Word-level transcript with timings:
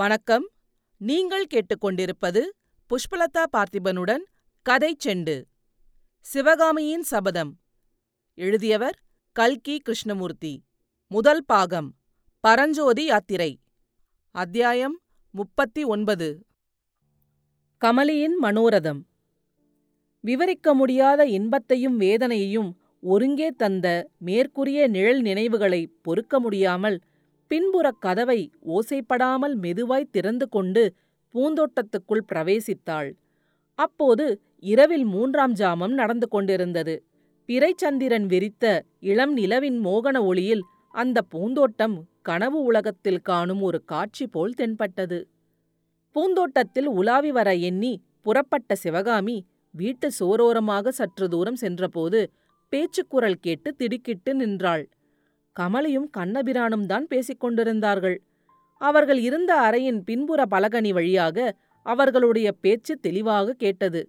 வணக்கம். 0.00 0.50
நீங்கள் 0.98 1.46
கேட்டுக்கொண்டிருப்பது 1.54 2.40
புஷ்பலதா 2.90 3.44
பார்த்திபனுடன் 3.52 4.24
கதை 4.62 4.96
செண்டு. 5.04 5.44
சிவகாமியின் 6.20 7.02
சபதம். 7.02 7.58
எழுதியவர் 8.34 8.98
கல்கி 9.32 9.78
கிருஷ்ணமூர்த்தி. 9.78 10.62
முதல் 11.08 11.44
பாகம். 11.44 11.94
பரஞ்சோதி 12.40 13.04
யாத்திரை. 13.04 13.60
அத்தியாயம் 14.30 15.00
முப்பத்தி 15.30 15.84
ஒன்பது 15.84 16.46
கமலியின் 17.82 18.36
மனோரதம். 18.42 19.00
விவரிக்க 20.20 20.74
முடியாத 20.74 21.26
இன்பத்தையும் 21.26 22.00
வேதனையையும் 22.00 22.72
ஒருங்கே 23.00 23.50
தந்த 23.50 24.08
மேற்கூறிய 24.18 24.88
நிழல் 24.88 25.20
நினைவுகளை 25.20 25.86
பொறுக்க 26.02 26.40
முடியாமல் 26.40 27.00
பின்புறக் 27.50 28.00
கதவை 28.00 28.40
ஓசைப்படாமல் 28.68 29.54
மெதுவாய் 29.56 30.10
திறந்து 30.10 30.48
கொண்டு 30.48 30.82
பூந்தோட்டத்துக்குள் 31.34 32.28
பிரவேசித்தாள். 32.32 33.10
அப்போது 33.78 34.40
இரவில் 34.58 35.04
மூன்றாம் 35.04 35.54
ஜாமம் 35.54 35.94
நடந்து 35.94 36.28
கொண்டிருந்தது. 36.28 36.94
பிறைச்சந்திரன் 37.48 38.26
விரித்த 38.26 38.64
இளம் 39.00 39.36
நிலவின் 39.36 39.78
மோகன 39.84 40.16
ஒளியில் 40.24 40.64
அந்த 40.94 41.18
பூந்தோட்டம் 41.22 41.96
கனவு 42.22 42.62
உலகத்தில் 42.62 43.22
காணும் 43.22 43.62
ஒரு 43.62 43.84
காட்சி 43.84 44.26
போல் 44.26 44.54
தென்பட்டது. 44.54 45.18
பூந்தோட்டத்தில் 46.16 46.88
உலாவி 46.88 47.30
வர 47.30 47.48
எண்ணி 47.54 47.92
புறப்பட்ட 48.22 48.74
சிவகாமி 48.74 49.36
வீட்டு 49.74 50.08
சோரோரமாக 50.18 50.88
சற்று 50.88 51.28
தூரம் 51.28 51.56
சென்றபோது 51.56 52.20
பேச்சுக்குரல் 52.72 53.38
கேட்டு 53.40 53.74
திடுக்கிட்டு 53.74 54.34
நின்றாள். 54.34 54.84
கமலியும் 55.58 56.08
கண்ணபிரானும் 56.16 56.86
தான் 56.86 57.06
பேசிக் 57.06 57.40
கொண்டிருந்தார்கள். 57.40 58.18
அவர்கள் 58.80 59.18
இருந்த 59.18 59.52
அறையின் 59.60 60.00
பின்புற 60.04 60.44
பலகனி 60.50 60.92
வழியாக 60.92 61.56
அவர்களுடைய 61.86 62.48
பேச்சு 62.52 62.94
தெளிவாக 62.98 63.52
கேட்டது. 63.52 64.00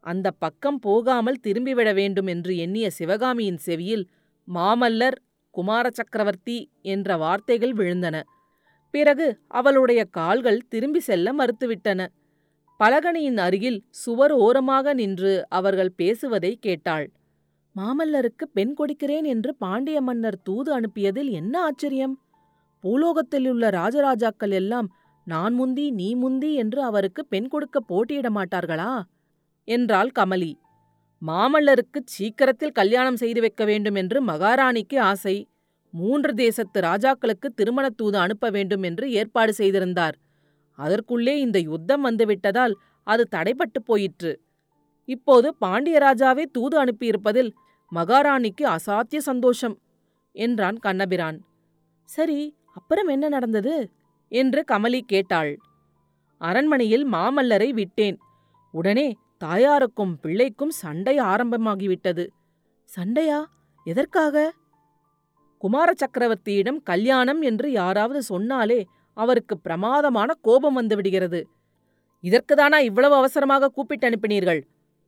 அந்த 0.00 0.30
பக்கம் 0.30 0.78
போகாமல் 0.78 1.42
திரும்பிவிட 1.42 1.94
வேண்டும் 1.94 2.26
என்று 2.26 2.56
எண்ணிய 2.56 2.90
சிவகாமியின் 2.90 3.58
செவியில் 3.58 4.04
மாமல்லர் 4.48 5.18
குமார 5.50 5.90
சக்கரவர்த்தி 5.90 6.70
என்ற 6.82 7.16
வார்த்தைகள் 7.16 7.74
விழுந்தன. 7.74 8.16
பிறகு 8.90 9.26
அவளுடைய 9.48 10.04
கால்கள் 10.04 10.60
திரும்பி 10.68 11.00
செல்ல 11.00 11.32
மறுத்துவிட்டன. 11.32 12.00
பலகனியின் 12.80 13.36
அருகில் 13.36 13.78
சுவர் 13.90 14.32
ஓரமாக 14.32 14.94
நின்று 14.94 15.32
அவர்கள் 15.48 15.92
பேசுவதை 15.96 16.52
கேட்டாள். 16.60 17.06
மாமல்லருக்கு 17.76 18.44
பெண் 18.52 18.74
கொடுக்கிறேன் 18.74 19.24
என்று 19.24 19.54
பாண்டிய 19.54 20.00
மன்னர் 20.00 20.42
தூது 20.42 20.80
அனுப்பியதில் 20.80 21.30
என்ன 21.30 21.60
ஆச்சரியம்? 21.60 22.20
பூலோகத்திலுள்ள 22.84 23.70
ராஜராஜாக்கள் 23.70 24.50
எல்லாம் 24.50 24.94
நான் 25.24 25.54
முந்தி 25.54 25.90
நீ 25.90 26.14
முந்தி 26.14 26.54
என்று 26.54 26.82
அவருக்கு 26.82 27.26
பெண் 27.26 27.48
கொடுக்க 27.48 27.80
போட்டியிட 27.80 28.30
மாட்டார்களா? 28.30 29.02
என்றாள் 29.64 30.10
கமலி. 30.18 30.52
மாமல்லருக்கு 31.26 32.00
சீக்கிரத்தில் 32.04 32.72
கல்யாணம் 32.72 33.16
செய்து 33.16 33.40
வைக்க 33.40 33.64
வேண்டும் 33.64 33.94
என்று 33.94 34.24
மகாராணிக்கு 34.24 34.98
ஆசை. 34.98 35.48
மூன்று 35.90 36.34
தேசத்து 36.34 36.80
ராஜாக்களுக்கு 36.80 37.46
திருமணத் 37.54 37.96
தூது 37.96 38.18
அனுப்ப 38.18 38.50
வேண்டும் 38.50 38.82
என்று 38.82 39.10
ஏற்பாடு 39.12 39.52
செய்திருந்தார். 39.52 40.16
அதற்குள்ளே 40.74 41.40
இந்த 41.40 41.58
யுத்தம் 41.58 42.04
வந்துவிட்டதால் 42.04 42.74
அது 43.02 43.28
தடைபட்டு 43.30 43.80
போயிற்று. 43.84 44.43
இப்போது 45.04 45.54
பாண்டியராஜாவே 45.60 46.44
தூது 46.52 46.84
அனுப்பியிருப்பதில் 46.84 47.50
மகாராணிக்கு 47.92 48.64
அசாத்திய 48.64 49.16
சந்தோஷம் 49.16 49.78
என்றான் 50.32 50.76
கண்ணபிரான். 50.76 51.38
சரி 52.04 52.56
அப்புறம் 52.72 53.06
என்ன 53.06 53.28
நடந்தது? 53.28 53.90
என்று 54.28 54.64
கமலி 54.72 55.00
கேட்டாள். 55.06 55.58
அரண்மனையில் 56.38 57.06
மாமல்லரை 57.06 57.68
விட்டேன். 57.70 58.18
உடனே 58.72 59.16
தாயாருக்கும் 59.44 60.14
பிள்ளைக்கும் 60.20 60.70
சண்டை 60.70 61.18
ஆரம்பமாகிவிட்டது. 61.18 62.26
சண்டையா? 62.84 63.50
எதற்காக? 63.86 64.52
குமார 65.58 65.92
சக்கரவர்த்தியிடம் 65.92 66.82
கல்யாணம் 66.82 67.42
என்று 67.42 67.72
யாராவது 67.72 68.22
சொன்னாலே 68.22 68.86
அவருக்கு 69.16 69.58
பிரமாதமான 69.58 70.34
கோபம் 70.42 70.76
வந்துவிடுகிறது 70.80 71.40
இதற்குதானா 72.24 72.78
இவ்வளவு 72.78 73.14
அவசரமாக 73.14 73.68
கூப்பிட்டு 73.68 74.08
அனுப்பினீர்கள்? 74.08 74.60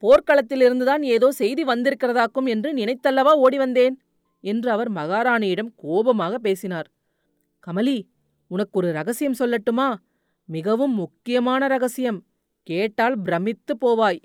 போர்க்களத்திலிருந்துதான் 0.03 1.03
ஏதோ 1.03 1.33
செய்தி 1.33 1.65
வந்திருக்கிறதாக்கும் 1.65 2.47
என்று 2.47 2.75
நினைத்தல்லவா 2.75 3.33
ஓடி 3.33 3.57
வந்தேன்? 3.57 4.01
என்று 4.41 4.71
அவர் 4.71 4.93
மகாராணியிடம் 4.93 5.73
கோபமாக 5.77 6.39
பேசினார். 6.39 6.93
கமலி 7.67 8.09
உனக்கு 8.47 8.79
ஒரு 8.79 8.93
ரகசியம் 8.93 9.39
சொல்லட்டுமா? 9.39 9.97
மிகவும் 10.45 10.95
முக்கியமான 10.95 11.67
ரகசியம். 11.67 12.27
கேட்டால் 12.63 13.19
பிரமித்து 13.19 13.77
போவாய். 13.81 14.23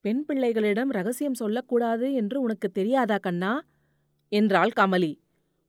பெண் 0.00 0.24
பிள்ளைகளிடம் 0.28 0.88
ரகசியம் 0.88 1.34
சொல்லக்கூடாது 1.34 2.12
என்று 2.12 2.40
உனக்கு 2.40 2.70
தெரியாதா 2.70 3.16
கண்ணா? 3.16 3.64
என்றாள் 4.28 4.72
கமலி. 4.80 5.18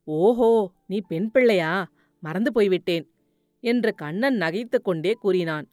ஓஹோ 0.04 0.72
நீ 0.86 1.02
பெண் 1.08 1.32
பிள்ளையா? 1.32 1.88
மறந்து 2.20 2.52
போய்விட்டேன். 2.52 3.12
என்று 3.60 3.96
கண்ணன் 3.96 4.38
நகைத்து 4.38 4.82
கொண்டே 4.82 5.14
கூறினான். 5.14 5.68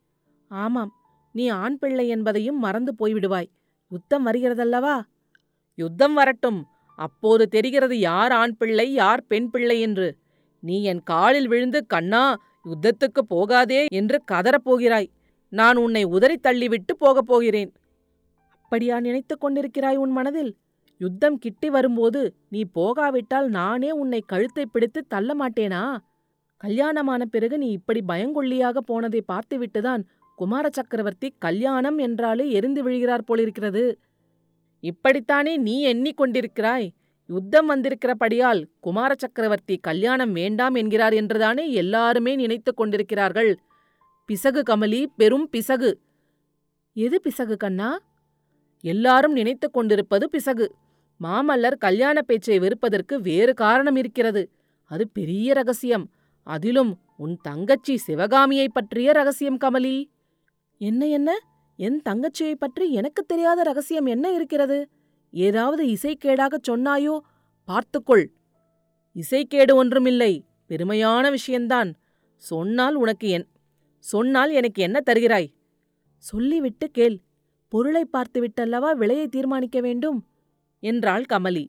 ஆமாம் 0.49 0.93
நீ 1.35 1.49
ஆண் 1.49 1.79
பிள்ளை 1.79 2.09
என்பதையும் 2.09 2.59
மறந்து 2.59 2.95
போய்விடுவாய். 2.99 3.49
யுத்தம் 3.91 4.27
வருகிறதல்லவா? 4.27 5.03
யுத்தம் 5.75 6.15
வரட்டும். 6.15 6.67
அப்போது 6.99 7.49
தெரிகிறது 7.49 7.99
யார் 7.99 8.33
ஆண் 8.33 8.57
பிள்ளை 8.57 8.93
யார் 8.93 9.23
பெண் 9.27 9.51
பிள்ளை 9.51 9.81
என்று. 9.81 10.19
நீ 10.61 10.83
என் 10.83 11.03
காலில் 11.03 11.49
விழுந்து 11.49 11.87
கண்ணா 11.87 12.37
யுத்தத்துக்கு 12.65 13.23
போகாதே 13.29 13.87
என்று 13.93 14.23
கதறப் 14.33 14.65
போகிறாய். 14.65 15.11
நான் 15.53 15.77
உன்னை 15.77 16.05
உதறி 16.05 16.37
தள்ளிவிட்டு 16.43 16.93
போகப் 16.99 17.27
போகிறேன். 17.27 17.73
அப்படியா 18.51 19.01
நினைத்துக் 19.01 19.45
கொண்டிருக்கிறாய் 19.45 19.97
உன் 19.97 20.11
மனதில்? 20.11 20.57
யுத்தம் 21.01 21.39
கிட்டி 21.39 21.71
வரும்போது 21.71 22.35
நீ 22.49 22.65
போகாவிட்டால் 22.75 23.49
நானே 23.49 23.91
உன்னை 23.91 24.21
கழுத்தை 24.27 24.67
பிடித்து 24.67 25.05
தள்ள 25.09 25.35
மாட்டேனா 25.35 25.97
கல்யாணமான 26.57 27.25
பிறகு 27.25 27.59
நீ 27.59 27.71
இப்படி 27.71 28.01
பயங்கொள்ளியாக 28.09 28.79
போனதை 28.79 29.25
பார்த்துவிட்டுதான் 29.33 30.03
குமார 30.37 30.69
சக்கரவர்த்தி 30.73 31.35
கல்யாணம் 31.39 31.99
என்றாலே 31.99 32.51
எரிந்து 32.51 32.89
விழுகிறார் 32.89 33.23
போலிருக்கிறது. 33.23 33.99
இப்படித்தானே 34.83 35.57
நீ 35.57 35.95
எண்ணிக்கொண்டிருக்கிறாய் 35.95 36.91
யுத்தம் 37.27 37.71
வந்திருக்கிறபடியால் 37.71 38.65
குமார 38.81 39.15
சக்கரவர்த்தி 39.19 39.77
கல்யாணம் 39.77 40.33
வேண்டாம் 40.33 40.75
என்கிறார் 40.75 41.13
என்றுதானே 41.13 41.73
எல்லாருமே 41.73 42.35
நினைத்துக் 42.35 42.77
கொண்டிருக்கிறார்கள். 42.77 43.59
பிசகு 44.27 44.63
கமலி 44.71 45.07
பெரும் 45.17 45.49
பிசகு. 45.49 46.01
எது 46.93 47.21
பிசகு 47.21 47.57
கண்ணா? 47.57 47.99
எல்லாரும் 48.81 49.33
நினைத்துக் 49.33 49.73
கொண்டிருப்பது 49.73 50.31
பிசகு. 50.31 50.75
மாமல்லர் 51.23 51.77
கல்யாண 51.79 52.23
பேச்சை 52.23 52.59
வெறுப்பதற்கு 52.59 53.21
வேறு 53.21 53.55
காரணம் 53.55 53.97
இருக்கிறது. 53.97 54.51
அது 54.85 55.09
பெரிய 55.09 55.53
ரகசியம். 55.53 56.11
அதிலும் 56.43 56.99
உன் 57.17 57.39
தங்கச்சி 57.43 57.99
சிவகாமியைப் 58.07 58.75
பற்றிய 58.75 59.13
ரகசியம் 59.13 59.59
கமலி. 59.59 60.05
என்ன 60.79 61.07
என்ன? 61.07 61.39
என் 61.77 62.03
தங்கச்சியைப் 62.09 62.59
பற்றி 62.59 62.93
எனக்குத் 62.93 63.29
தெரியாத 63.29 63.63
ரகசியம் 63.63 64.07
என்ன 64.07 64.33
இருக்கிறது? 64.33 64.89
ஏதாவது 65.31 65.87
இசைக்கேடாகச் 65.87 66.69
சொன்னாயோ? 66.69 67.19
பார்த்துக்கொள். 67.65 68.33
இசைக்கேடு 69.15 69.75
ஒன்றுமில்லை. 69.75 70.45
பெருமையான 70.69 71.31
விஷயந்தான். 71.31 71.95
சொன்னால் 72.37 72.95
உனக்கு 72.95 73.29
என் 73.29 73.49
சொன்னால் 73.99 74.51
எனக்கு 74.51 74.83
என்ன 74.83 75.01
தருகிறாய்? 75.11 75.55
சொல்லிவிட்டு 76.19 76.91
கேள். 76.91 77.21
பொருளை 77.69 78.09
பார்த்துவிட்டல்லவா 78.13 78.95
விலையை 78.97 79.29
தீர்மானிக்க 79.29 79.81
வேண்டும்? 79.81 80.27
என்றாள் 80.81 81.25
கமலி. 81.29 81.69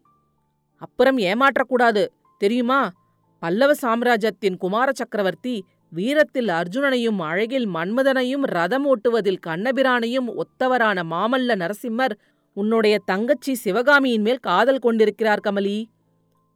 அப்புறம் 0.78 1.18
ஏமாற்றக்கூடாது. 1.18 2.08
தெரியுமா? 2.38 2.92
பல்லவ 3.40 3.74
சாம்ராஜ்யத்தின் 3.74 4.58
குமார 4.58 4.92
சக்கரவர்த்தி 4.94 5.64
வீரத்தில் 5.96 6.48
அர்ஜுனனையும் 6.48 7.18
அழகில் 7.18 7.70
மன்மதனையும் 7.70 8.42
ரதம் 8.42 8.86
ஓட்டுவதில் 8.86 9.40
கண்ணபிரானையும் 9.48 10.28
ஒத்தவரான 10.38 11.04
மாமல்ல 11.04 11.56
நரசிம்மர் 11.56 12.12
உன்னுடைய 12.54 13.00
தங்கச்சி 13.06 13.56
சிவகாமியின் 13.56 14.22
மேல் 14.22 14.38
காதல் 14.38 14.80
கொண்டிருக்கிறார் 14.80 15.40
கமலி. 15.50 15.86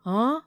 ஆ? 0.06 0.46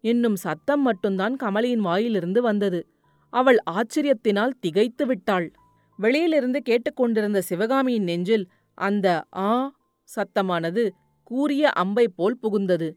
என்னும் 0.00 0.36
சத்தம் 0.36 0.82
மட்டும்தான் 0.82 1.36
கமலியின் 1.42 1.80
வாயிலிருந்து 1.80 2.42
வந்தது. 2.42 2.86
அவள் 3.30 3.58
ஆச்சரியத்தினால் 3.70 4.50
திகைத்து 4.60 5.06
விட்டாள். 5.06 5.52
வெளியிலிருந்து 5.96 6.62
கேட்டுக்கொண்டிருந்த 6.62 7.40
சிவகாமியின் 7.40 8.02
நெஞ்சில் 8.02 8.48
அந்த 8.74 9.24
ஆ 9.36 9.74
சத்தமானது 10.04 10.88
கூரிய 11.24 11.70
அம்பை 11.70 12.08
போல் 12.08 12.38
புகுந்தது. 12.42 12.94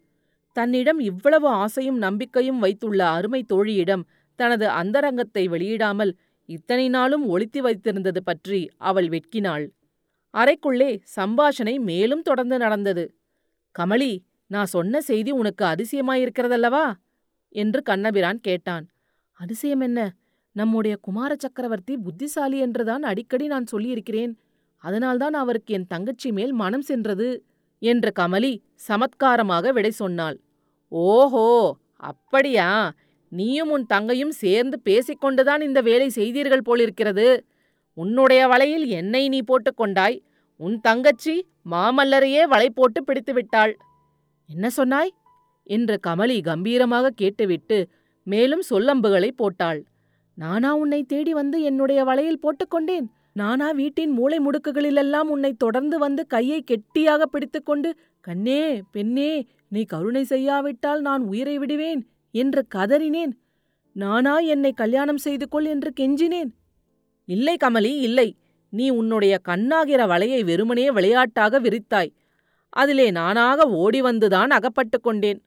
தன்னிடம் 0.54 1.00
இவ்வளவு 1.00 1.48
ஆசையும் 1.48 1.98
நம்பிக்கையும் 1.98 2.60
வைத்துள்ள 2.60 3.08
அருமை 3.08 3.44
தோழியிடம் 3.44 4.04
தனது 4.36 4.66
அந்தரங்கத்தை 4.70 5.44
வெளியிடாமல் 5.48 6.12
இத்தனை 6.50 6.90
நாளும் 6.90 7.26
ஒளித்து 7.28 7.60
வைத்திருந்தது 7.62 8.22
பற்றி 8.24 8.70
அவள் 8.80 9.08
வெட்கினாள். 9.10 9.66
அறைக்குள்ளே 10.34 10.92
சம்பாஷணை 11.16 11.76
மேலும் 11.80 12.22
தொடர்ந்து 12.22 12.58
நடந்தது. 12.58 13.06
கமலி 13.76 14.14
நான் 14.52 14.66
சொன்ன 14.66 15.02
செய்தி 15.02 15.32
உனக்கு 15.32 15.64
அதிசயமாயிருக்கிறதல்லவா? 15.66 16.86
என்று 17.56 17.82
கண்ணபிரான் 17.82 18.40
கேட்டான். 18.40 18.86
அதிசயம் 19.40 19.80
என்ன? 19.80 20.00
நம்முடைய 20.56 20.96
குமார 20.98 21.32
சக்கரவர்த்தி 21.36 21.98
புத்திசாலி 21.98 22.58
என்றுதான் 22.58 23.04
அடிக்கடி 23.04 23.48
நான் 23.48 23.66
சொல்லியிருக்கிறேன். 23.66 24.34
அதனால்தான் 24.84 25.34
அவருக்கு 25.34 25.74
என் 25.74 25.88
தங்கச்சி 25.88 26.32
மேல் 26.32 26.54
மனம் 26.54 26.82
சென்றது 26.82 27.30
என்று 27.82 28.12
கமலி 28.16 28.54
சமத்காரமாக 28.88 29.72
விடை 29.74 29.92
சொன்னாள். 29.92 30.38
ஓஹோ! 30.92 31.48
அப்படியா? 32.04 32.70
நீயும் 33.32 33.70
உன் 33.70 33.86
தங்கையும் 33.86 34.30
சேர்ந்து 34.30 34.78
பேசிக்கொண்டுதான் 34.86 35.62
இந்த 35.62 35.82
வேலை 35.82 36.10
செய்தீர்கள் 36.10 36.68
போலிருக்கிறது. 36.70 37.28
உன்னுடைய 37.94 38.48
வலையில் 38.48 38.86
என்னை 38.88 39.30
நீ 39.30 39.42
போட்டுக்கொண்டாய் 39.42 40.22
உன் 40.60 40.78
தங்கச்சி 40.82 41.36
மாமல்லரையே 41.70 42.44
வலை 42.48 42.70
போட்டு 42.70 43.04
பிடித்து 43.04 43.34
விட்டாள் 43.34 43.78
என்ன 44.50 44.70
சொன்னாய்? 44.70 45.12
என்று 45.64 46.00
கமலி 46.08 46.42
கம்பீரமாக 46.42 47.14
கேட்டுவிட்டு 47.16 47.78
மேலும் 48.24 48.64
சொல்லம்புகளை 48.70 49.30
போட்டாள். 49.36 49.80
நானா 50.38 50.76
உன்னை 50.76 51.04
தேடி 51.04 51.34
வந்து 51.34 51.62
என்னுடைய 51.62 52.04
வலையில் 52.04 52.44
போட்டுக்கொண்டேன் 52.44 53.06
நானா 53.34 53.72
வீட்டின் 53.72 54.12
மூளை 54.12 54.38
முடுக்குகளிலெல்லாம் 54.40 55.30
உன்னை 55.34 55.54
தொடர்ந்து 55.54 55.98
வந்து 56.00 56.28
கையை 56.28 56.60
கெட்டியாக 56.62 57.26
பிடித்துக்கொண்டு 57.26 57.90
கண்ணே 58.22 58.62
பெண்ணே 58.92 59.32
நீ 59.68 59.84
கருணை 59.84 60.24
செய்யாவிட்டால் 60.24 61.02
நான் 61.02 61.24
உயிரை 61.24 61.58
விடுவேன். 61.58 62.02
என்று 62.36 62.68
கதறினேன். 62.76 63.32
நானா 63.92 64.40
என்னை 64.40 64.72
கல்யாணம் 64.72 65.18
செய்து 65.18 65.48
கொள் 65.48 65.66
என்று 65.66 65.94
கெஞ்சினேன். 66.00 66.52
இல்லை 67.26 67.58
கமலி 67.64 68.00
இல்லை. 68.00 68.38
நீ 68.70 68.90
உன்னுடைய 68.90 69.40
கண்ணாகிற 69.48 70.08
வலையை 70.08 70.44
வெறுமனே 70.44 70.92
விளையாட்டாக 70.92 71.60
விரித்தாய். 71.60 72.14
அதிலே 72.70 73.12
நானாக 73.12 73.70
ஓடி 73.70 74.02
வந்துதான் 74.02 74.48
அகப்பட்டு 74.48 75.00
கொண்டேன். 75.00 75.44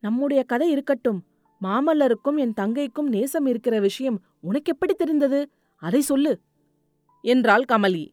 நம்முடைய 0.00 0.42
கதை 0.42 0.70
இருக்கட்டும். 0.70 1.24
மாமல்லருக்கும் 1.62 2.36
என் 2.36 2.52
தங்கைக்கும் 2.60 3.08
நேசம் 3.08 3.46
இருக்கிற 3.46 3.80
விஷயம் 3.80 4.22
உனக்கு 4.40 4.72
எப்படி 4.72 4.94
தெரிந்தது? 4.94 5.50
அதை 5.76 6.00
சொல்லு. 6.00 6.40
என்றாள் 7.22 7.64
கமலி. 7.72 8.10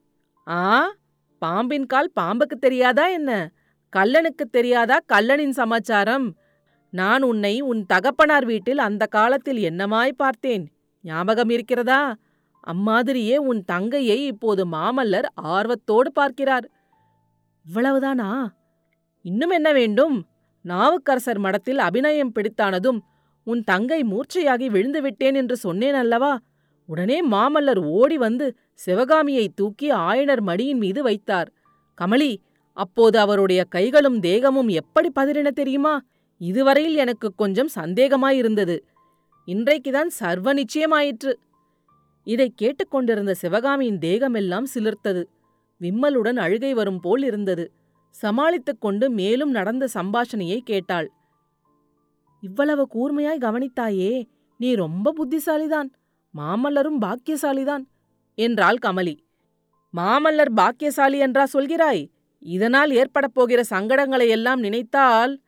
ஆ? 0.48 0.94
பாம்பின் 1.40 1.86
கால் 1.86 2.12
பாம்புக்கு 2.20 2.60
தெரியாதா 2.60 3.08
என்ன? 3.08 3.52
கல்லனுக்கு 3.96 4.50
தெரியாதா 4.52 5.00
கல்லனின் 5.14 5.50
சமாச்சாரம்? 5.50 6.36
நான் 6.94 7.22
உன்னை 7.22 7.62
உன் 7.62 7.86
தகப்பனார் 7.86 8.46
வீட்டில் 8.46 8.78
அந்த 8.78 9.06
காலத்தில் 9.06 9.58
என்னமாய் 9.58 10.12
பார்த்தேன்? 10.12 10.72
ஞாபகம் 11.02 11.50
இருக்கிறதா? 11.50 12.16
அம்மாதிரியே 12.68 13.36
உன் 13.36 13.64
தங்கையை 13.64 14.26
இப்போது 14.26 14.68
மாமல்லர் 14.68 15.28
ஆர்வத்தோடு 15.42 16.12
பார்க்கிறார். 16.14 16.70
இவ்வளவுதானா? 17.66 18.48
இன்னும் 19.22 19.50
என்ன 19.50 19.72
வேண்டும்? 19.72 20.28
நாவுக்கரசர் 20.66 21.40
மடத்தில் 21.40 21.78
அபிநயம் 21.78 22.32
பிடித்தானதும் 22.36 23.00
உன் 23.44 23.64
தங்கை 23.64 24.02
மூர்ச்சையாகி 24.04 24.66
விழுந்து 24.66 25.02
விட்டேன் 25.02 25.36
என்று 25.36 25.56
சொன்னேன் 25.58 25.94
அல்லவா? 25.94 26.40
உடனே 26.86 27.30
மாமல்லர் 27.30 27.80
ஓடி 27.80 28.18
வந்து 28.18 28.58
சிவகாமியை 28.74 29.50
தூக்கி 29.56 29.92
ஆயனர் 29.92 30.42
மடியின் 30.42 30.78
மீது 30.78 31.04
வைத்தார். 31.04 31.52
கமலி 32.02 32.36
அப்போது 32.74 33.20
அவருடைய 33.20 33.64
கைகளும் 33.64 34.20
தேகமும் 34.20 34.68
எப்படி 34.68 35.12
பதறின 35.20 35.48
தெரியுமா? 35.48 36.02
இதுவரையில் 36.42 36.96
எனக்கு 36.96 37.36
கொஞ்சம் 37.36 37.70
சந்தேகமாயிருந்தது. 37.76 38.80
இன்றைக்குதான் 39.48 40.08
சர்வ 40.08 40.54
நிச்சயமாயிற்று 40.54 41.34
இதை 42.24 42.54
கேட்டுக்கொண்டிருந்த 42.56 43.34
சிவகாமியின் 43.34 43.98
தேகமெல்லாம் 43.98 44.66
சிலிர்த்தது. 44.74 45.24
விம்மலுடன் 45.82 46.36
அழுகை 46.36 46.74
வரும் 46.74 47.00
போல் 47.00 47.24
இருந்தது. 47.24 47.72
சமாளித்துக் 48.10 48.82
கொண்டு 48.82 49.10
மேலும் 49.10 49.52
நடந்த 49.52 49.88
சம்பாஷணையை 49.94 50.58
கேட்டாள். 50.58 51.12
இவ்வளவு 52.42 52.88
கூர்மையாய் 52.94 53.38
கவனித்தாயே 53.38 54.24
நீ 54.58 54.74
ரொம்ப 54.74 55.14
புத்திசாலிதான். 55.14 55.90
மாமல்லரும் 56.38 57.00
பாக்கியசாலிதான் 57.02 57.84
என்றாள் 58.36 58.78
கமலி. 58.86 59.18
மாமல்லர் 59.98 60.54
பாக்கியசாலி 60.56 61.18
என்றா 61.18 61.46
சொல்கிறாய்? 61.54 62.10
இதனால் 62.40 62.92
ஏற்படப் 62.92 63.34
போகிற 63.34 63.64
சங்கடங்களை 63.70 64.28
எல்லாம் 64.28 64.60
நினைத்தால் 64.60 65.41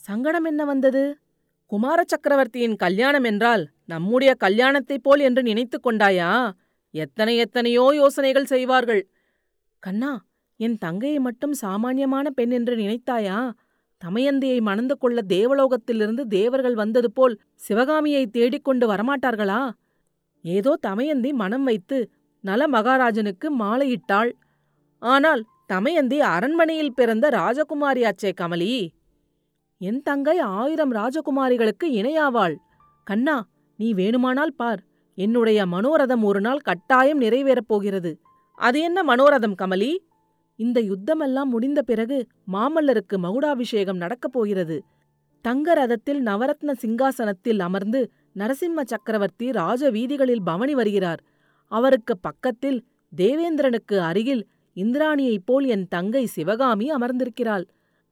சங்கடம் 0.00 0.44
என்ன 0.44 0.64
வந்தது? 0.64 1.18
குமார 1.66 2.04
சக்கரவர்த்தியின் 2.06 2.76
கல்யாணம் 2.76 3.24
என்றால் 3.24 3.68
நம்முடைய 3.84 4.34
கல்யாணத்தைப் 4.40 5.02
போல் 5.02 5.20
என்று 5.20 5.42
நினைத்து 5.42 5.78
கொண்டாயா? 5.78 6.30
எத்தனை 6.90 7.36
எத்தனையோ 7.36 7.90
யோசனைகள் 7.92 8.44
செய்வார்கள். 8.44 9.02
கண்ணா 9.78 10.12
என் 10.56 10.78
தங்கையை 10.78 11.18
மட்டும் 11.18 11.52
சாமானியமான 11.52 12.30
பெண் 12.30 12.50
என்று 12.50 12.76
நினைத்தாயா? 12.76 13.52
தமயந்தியை 14.02 14.60
மணந்து 14.60 14.98
கொள்ள 14.98 15.22
தேவலோகத்திலிருந்து 15.28 16.22
தேவர்கள் 16.28 16.74
வந்தது 16.74 17.12
போல் 17.12 17.34
சிவகாமியை 17.54 18.26
தேடிக்கொண்டு 18.26 18.86
வரமாட்டார்களா? 18.92 19.70
ஏதோ 20.44 20.76
தமயந்தி 20.80 21.32
மனம் 21.32 21.64
வைத்து 21.64 21.98
நல 22.44 22.68
மகாராஜனுக்கு 22.68 23.48
மாலையிட்டாள். 23.58 24.30
ஆனால் 25.02 25.42
தமயந்தி 25.66 26.20
அரண்மனையில் 26.20 26.94
பிறந்த 26.94 27.28
ராஜகுமாரியாச்சே 27.30 28.30
கமலி. 28.40 28.92
என் 29.82 30.02
தங்கை 30.02 30.38
ஆயிரம் 30.38 30.92
ராஜகுமாரிகளுக்கு 30.92 31.84
இணையாவாள். 31.84 32.56
கண்ணா 33.04 33.46
நீ 33.76 33.94
வேணுமானால் 33.94 34.54
பார். 34.56 34.82
என்னுடைய 35.14 35.66
மனோரதம் 35.66 36.22
ஒரு 36.22 36.40
நாள் 36.40 36.58
கட்டாயம் 36.58 37.20
நிறைவேறப் 37.20 37.66
போகிறது. 37.66 38.20
அது 38.54 38.80
என்ன 38.80 39.02
மனோரதம் 39.02 39.54
கமலி? 39.62 39.96
இந்த 40.56 40.80
யுத்தமெல்லாம் 40.80 41.44
முடிந்த 41.44 41.82
பிறகு 41.82 42.26
மாமல்லருக்கு 42.52 43.16
மகுடாபிஷேகம் 43.16 43.96
நடக்கப் 43.96 44.32
போகிறது. 44.32 44.84
தங்க 45.40 45.74
ரதத்தில் 45.74 46.20
நவரத்ன 46.20 46.72
சிங்காசனத்தில் 46.80 47.58
அமர்ந்து 47.58 48.10
நரசிம்ம 48.38 48.84
சக்கரவர்த்தி 48.84 49.52
ராஜ 49.52 49.90
வீதிகளில் 49.90 50.42
பவனி 50.42 50.74
வருகிறார். 50.74 51.22
அவருக்கு 51.66 52.18
பக்கத்தில் 52.18 52.84
தேவேந்திரனுக்கு 53.16 53.98
அருகில் 53.98 54.48
இந்திராணியைப் 54.74 55.44
போல் 55.44 55.64
என் 55.64 55.88
தங்கை 55.88 56.26
சிவகாமி 56.26 56.94
அமர்ந்திருக்கிறாள். 56.94 57.64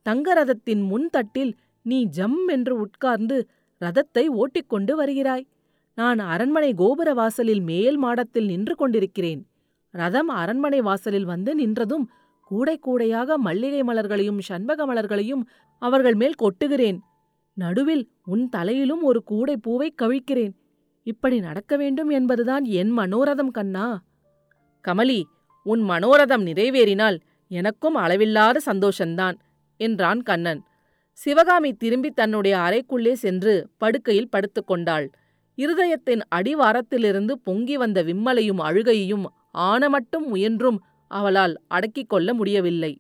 தங்க 0.07 0.35
ரதத்தின் 0.35 0.83
முன்தட்டில் 0.91 1.53
நீ 1.83 2.05
ஜம் 2.05 2.41
என்று 2.47 2.75
உட்கார்ந்து 2.81 3.49
ரதத்தை 3.81 4.25
ஓட்டிக்கொண்டு 4.27 4.93
வருகிறாய். 4.97 5.47
நான் 5.95 6.19
அரண்மனை 6.19 6.75
கோபுர 6.75 7.15
வாசலில் 7.15 7.61
மேல் 7.61 7.97
மாடத்தில் 7.97 8.47
நின்று 8.47 8.75
கொண்டிருக்கிறேன். 8.75 9.41
ரதம் 9.91 10.29
அரண்மனை 10.29 10.81
வாசலில் 10.81 11.25
வந்து 11.25 11.53
நின்றதும் 11.59 12.07
கூடை 12.51 12.81
கூடையாக 12.87 13.37
மல்லிகை 13.37 13.83
மலர்களையும் 13.83 14.39
சண்பக 14.39 14.87
மலர்களையும் 14.87 15.43
அவர்கள் 15.83 16.15
மேல் 16.15 16.41
கொட்டுகிறேன். 16.43 16.99
நடுவில் 17.57 18.05
உன் 18.25 18.49
தலையிலும் 18.49 19.03
ஒரு 19.03 19.21
கூடை 19.23 19.57
பூவை 19.57 19.95
கவிழ்க்கிறேன். 20.03 20.55
இப்படி 21.03 21.41
நடக்க 21.41 21.77
வேண்டும் 21.77 22.09
என்பதுதான் 22.09 22.65
என் 22.65 22.93
மனோரதம் 22.99 23.51
கண்ணா. 23.51 24.03
கமலி 24.85 25.23
உன் 25.67 25.83
மனோரதம் 25.83 26.45
நிறைவேறினால் 26.45 27.19
எனக்கும் 27.51 27.95
அளவில்லாத 27.95 28.61
சந்தோஷந்தான். 28.67 29.37
என்றான் 29.79 30.21
கண்ணன். 30.23 30.61
சிவகாமி 31.19 31.71
திரும்பி 31.73 32.11
தன்னுடைய 32.11 32.55
அறைக்குள்ளே 32.59 33.13
சென்று 33.13 33.55
படுக்கையில் 33.79 34.33
படுத்துக்கொண்டாள் 34.35 35.07
இருதயத்தின் 35.59 36.23
அடிவாரத்திலிருந்து 36.35 37.33
பொங்கி 37.45 37.77
வந்த 37.77 37.99
விம்மலையும் 38.03 38.61
அழுகையையும் 38.69 39.25
ஆனமட்டும் 39.69 40.27
முயன்றும் 40.33 40.79
அவளால் 41.11 41.55
அடக்கிக் 41.69 42.09
கொள்ள 42.09 42.29
முடியவில்லை. 42.35 42.93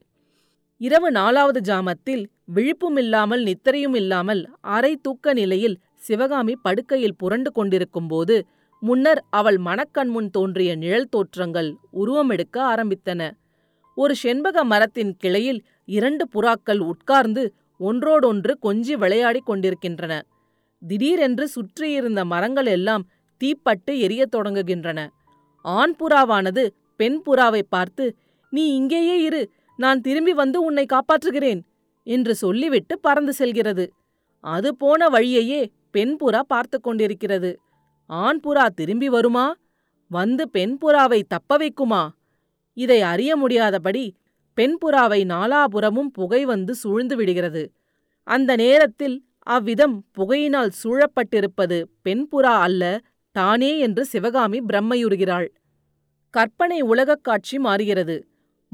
இரவு 0.80 1.08
நாலாவது 1.10 1.60
ஜாமத்தில் 1.60 2.22
விழிப்புமில்லாமல் 2.54 3.42
நித்திரையும் 3.44 3.96
இல்லாமல் 3.96 4.42
அரை 4.74 4.92
தூக்க 4.96 5.32
நிலையில் 5.32 5.76
சிவகாமி 5.98 6.54
படுக்கையில் 6.62 7.16
புரண்டு 7.16 7.50
கொண்டிருக்கும்போது 7.52 8.36
முன்னர் 8.82 9.20
அவள் 9.30 9.58
மனக்கண்முன் 9.58 10.30
தோன்றிய 10.30 10.72
நிழல் 10.76 11.10
தோற்றங்கள் 11.10 11.70
உருவமெடுக்க 11.92 12.56
ஆரம்பித்தன. 12.72 13.22
ஒரு 13.96 14.14
செண்பக 14.22 14.64
மரத்தின் 14.64 15.12
கிளையில் 15.16 15.60
இரண்டு 15.88 16.28
புறாக்கள் 16.34 16.78
உட்கார்ந்து 16.78 17.54
ஒன்றோடொன்று 17.78 18.58
கொஞ்சி 18.62 18.92
விளையாடிக் 18.92 19.46
கொண்டிருக்கின்றன. 19.46 20.24
திடீரென்று 20.86 21.48
சுற்றியிருந்த 21.48 22.24
மரங்கள் 22.24 22.66
எல்லாம் 22.66 23.04
தீப்பட்டு 23.38 23.92
எரியத் 23.98 24.34
தொடங்குகின்றன. 24.34 25.08
ஆண் 25.62 25.94
புறாவானது 25.98 26.68
பெண் 26.96 27.20
புறாவை 27.26 27.62
பார்த்து 27.68 28.16
நீ 28.50 28.74
இங்கேயே 28.74 29.22
இரு 29.22 29.50
நான் 29.76 30.00
திரும்பி 30.00 30.32
வந்து 30.32 30.62
உன்னை 30.62 30.86
காப்பாற்றுகிறேன் 30.86 31.60
என்று 32.04 32.34
சொல்லிவிட்டு 32.34 32.98
பறந்து 32.98 33.32
செல்கிறது. 33.32 33.92
அது 34.44 34.76
போன 34.76 35.08
வழியையே 35.08 35.70
பெண் 35.90 36.16
புறா 36.20 36.40
பார்த்து 36.40 36.80
கொண்டிருக்கிறது. 36.80 37.60
ஆண் 38.06 38.40
புறா 38.44 38.66
திரும்பி 38.68 39.08
வருமா? 39.08 39.54
வந்து 40.10 40.50
பெண் 40.50 40.78
புறாவை 40.80 41.22
தப்ப 41.28 41.58
வைக்குமா? 41.58 42.08
இதை 42.76 43.02
அறிய 43.02 43.36
முடியாதபடி 43.36 44.14
பெண்புறாவை 44.58 45.24
நாலாபுறமும் 45.24 46.06
புகை 46.12 46.44
வந்து 46.44 46.74
சூழ்ந்து 46.74 47.16
விடுகிறது. 47.16 47.72
அந்த 48.22 48.56
நேரத்தில் 48.56 49.24
அவ்விதம் 49.38 50.04
புகையினால் 50.18 50.70
சூழப்பட்டிருப்பது 50.84 51.84
பெண்புறா 52.08 52.60
அல்ல 52.60 53.00
தானே 53.32 53.78
என்று 53.78 54.04
சிவகாமி 54.04 54.60
பிரம்மையுறுகிறாள். 54.60 55.48
கற்பனை 56.30 56.80
உலகக் 56.80 57.24
காட்சி 57.24 57.58
மாறுகிறது. 57.58 58.26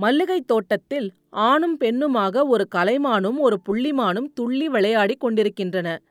மல்லிகைத் 0.03 0.47
தோட்டத்தில் 0.47 1.13
ஆணும் 1.31 1.81
பெண்ணுமாக 1.81 2.47
ஒரு 2.47 2.69
கலைமானும் 2.75 3.37
ஒரு 3.39 3.61
புள்ளிமானும் 3.67 4.33
துள்ளி 4.35 4.69
விளையாடிக் 4.69 5.21
கொண்டிருக்கின்றன. 5.21 6.03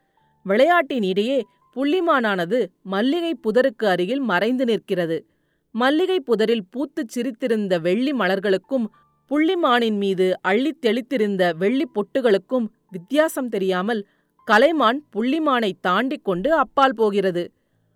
விளையாட்டின் 0.44 1.04
இடையே 1.04 1.46
புள்ளிமானானது 1.76 2.66
மல்லிகை 2.84 3.40
புதருக்கு 3.44 3.86
அருகில் 3.86 4.20
மறைந்து 4.20 4.66
நிற்கிறது. 4.66 5.26
மல்லிகை 5.72 6.20
புதரில் 6.20 6.66
பூத்துச் 6.70 7.10
சிரித்திருந்த 7.16 7.80
வெள்ளி 7.80 8.12
மலர்களுக்கும் 8.12 8.86
புள்ளிமானின் 9.34 9.98
மீது 9.98 10.42
அள்ளித் 10.42 10.86
தெளித்திருந்த 10.86 11.56
வெள்ளிப் 11.56 11.92
பொட்டுகளுக்கும் 11.94 12.68
வித்தியாசம் 12.92 13.50
தெரியாமல் 13.50 14.08
கலைமான் 14.52 15.00
புள்ளிமானைத் 15.16 15.80
தாண்டிக் 15.82 16.26
கொண்டு 16.26 16.54
அப்பால் 16.54 16.94
போகிறது. 16.96 17.52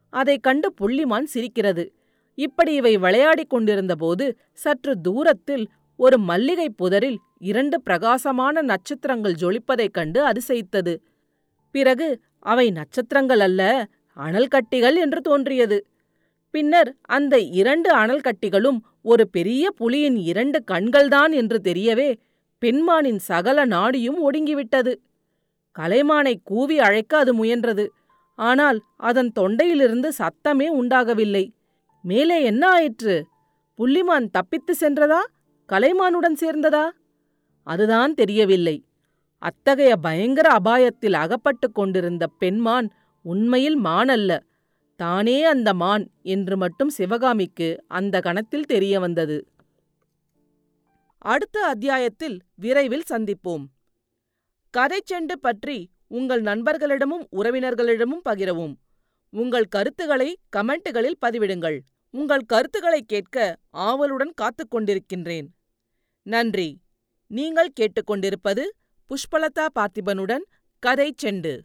அதைக் 0.10 0.44
கண்டு 0.44 0.74
புள்ளிமான் 0.82 1.24
சிரிக்கிறது. 1.24 1.94
இப்படி 2.36 2.74
இவை 2.74 2.98
விளையாடிக் 2.98 3.50
கொண்டிருந்தபோது 3.50 4.38
சற்று 4.54 5.02
தூரத்தில் 5.02 5.68
ஒரு 5.96 6.20
மல்லிகைப் 6.20 6.78
புதரில் 6.78 7.20
இரண்டு 7.38 7.82
பிரகாசமான 7.82 8.62
நட்சத்திரங்கள் 8.62 9.34
ஜொலிப்பதைக் 9.34 9.92
கண்டு 9.92 10.26
அதிசயித்தது. 10.26 10.98
பிறகு 11.72 12.20
அவை 12.40 12.72
நட்சத்திரங்கள் 12.72 13.40
அல்ல 13.40 13.88
அனல்கட்டிகள் 14.18 14.96
என்று 14.96 15.22
தோன்றியது. 15.22 15.86
பின்னர் 16.52 16.96
அந்த 17.02 17.40
இரண்டு 17.40 17.96
அனல்கட்டிகளும் 17.96 18.80
ஒரு 19.08 19.28
பெரிய 19.28 19.74
புலியின் 19.80 20.16
இரண்டு 20.16 20.64
கண்கள்தான் 20.72 21.32
என்று 21.32 21.62
தெரியவே 21.64 22.16
பெண்மானின் 22.66 23.18
சகல 23.18 23.66
நாடியும் 23.66 24.16
ஒடுங்கிவிட்டது. 24.32 24.96
கலைமானை 25.80 26.34
கூவி 26.44 26.80
அழைக்க 26.80 27.18
அது 27.18 27.44
முயன்றது. 27.44 27.88
ஆனால் 28.36 28.82
அதன் 28.98 29.32
தொண்டையிலிருந்து 29.40 30.10
சத்தமே 30.18 30.68
உண்டாகவில்லை. 30.68 31.54
மேலே 32.04 32.44
என்ன 32.44 32.70
ஆயிற்று? 32.70 33.28
புள்ளிமான் 33.78 34.30
தப்பித்து 34.32 34.76
சென்றதா? 34.80 35.20
கலைமானுடன் 35.70 36.38
சேர்ந்ததா? 36.40 36.90
அதுதான் 37.64 38.14
தெரியவில்லை. 38.14 38.84
அத்தகைய 39.38 39.96
பயங்கர 39.96 40.60
அபாயத்தில் 40.64 41.14
அகப்பட்டுக் 41.14 41.76
கொண்டிருந்த 41.76 42.28
பெண்மான் 42.28 42.92
உண்மையில் 43.22 43.78
மானல்ல. 43.78 44.08
அல்ல 44.08 44.44
தானே 44.98 45.44
அந்த 45.44 45.74
மான் 45.74 46.06
என்று 46.22 46.58
மட்டும் 46.58 46.90
சிவகாமிக்கு 46.90 47.84
அந்த 47.88 48.20
கணத்தில் 48.20 48.66
தெரிய 48.66 49.00
வந்தது. 49.00 49.48
அடுத்த 51.18 51.66
அத்தியாயத்தில் 51.66 52.42
விரைவில் 52.56 53.04
சந்திப்போம். 53.10 53.66
கதைச்செண்டு 54.78 55.36
பற்றி 55.42 55.90
உங்கள் 56.08 56.42
நண்பர்களிடமும் 56.42 57.28
உறவினர்களிடமும் 57.32 58.24
பகிரவும். 58.30 58.76
உங்கள் 59.30 59.66
கருத்துக்களை 59.66 60.40
கமெண்ட்டுகளில் 60.58 61.18
பதிவிடுங்கள். 61.26 61.80
உங்கள் 62.12 62.46
கருத்துக்களை 62.48 63.02
கேட்க 63.02 63.58
ஆவலுடன் 63.70 64.34
காத்துக் 64.36 64.76
கொண்டிருக்கின்றேன். 64.76 65.48
நன்றி. 66.24 66.82
நீங்கள் 67.28 67.74
கேட்டுக்கொண்டிருப்பது 67.80 68.64
புஷ்பலதா 69.10 69.68
பார்த்திபனுடன் 69.80 70.44
கதை 70.80 71.14
செண்டு. 71.24 71.60